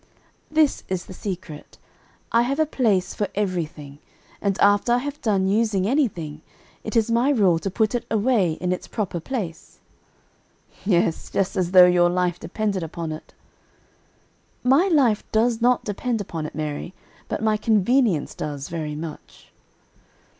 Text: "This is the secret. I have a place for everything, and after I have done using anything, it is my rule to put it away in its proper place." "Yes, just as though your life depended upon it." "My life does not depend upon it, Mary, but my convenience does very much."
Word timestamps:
"This 0.49 0.83
is 0.89 1.05
the 1.05 1.13
secret. 1.13 1.77
I 2.31 2.41
have 2.41 2.57
a 2.57 2.65
place 2.65 3.13
for 3.13 3.27
everything, 3.35 3.99
and 4.41 4.59
after 4.59 4.93
I 4.93 4.97
have 4.97 5.21
done 5.21 5.47
using 5.47 5.85
anything, 5.85 6.41
it 6.83 6.95
is 6.95 7.11
my 7.11 7.29
rule 7.29 7.59
to 7.59 7.69
put 7.69 7.93
it 7.93 8.07
away 8.09 8.53
in 8.53 8.71
its 8.73 8.87
proper 8.87 9.19
place." 9.19 9.77
"Yes, 10.85 11.29
just 11.29 11.55
as 11.55 11.69
though 11.69 11.85
your 11.85 12.09
life 12.09 12.39
depended 12.39 12.81
upon 12.81 13.11
it." 13.11 13.35
"My 14.63 14.87
life 14.87 15.23
does 15.31 15.61
not 15.61 15.83
depend 15.85 16.19
upon 16.19 16.47
it, 16.47 16.55
Mary, 16.55 16.95
but 17.27 17.43
my 17.43 17.55
convenience 17.55 18.33
does 18.33 18.69
very 18.69 18.95
much." 18.95 19.51